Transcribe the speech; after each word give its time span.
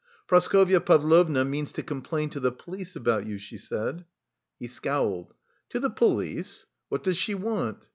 "Praskovya 0.27 0.81
Pavlovna 0.83 1.45
means 1.45 1.71
to 1.73 1.83
complain 1.83 2.31
to 2.31 2.39
the 2.39 2.51
police 2.51 2.95
about 2.95 3.27
you," 3.27 3.37
she 3.37 3.55
said. 3.59 4.03
He 4.57 4.65
scowled. 4.67 5.35
"To 5.69 5.79
the 5.79 5.91
police? 5.91 6.65
What 6.89 7.03
does 7.03 7.17
she 7.19 7.35
want?" 7.35 7.83